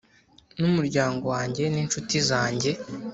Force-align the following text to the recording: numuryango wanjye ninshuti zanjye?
numuryango 0.59 1.25
wanjye 1.35 1.63
ninshuti 1.73 2.15
zanjye? 2.29 2.71